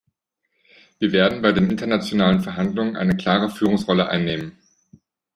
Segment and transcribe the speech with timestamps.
[0.97, 4.57] Wir werden bei den internationalen Verhandlungen eine klare Führungsrolle einnehmen.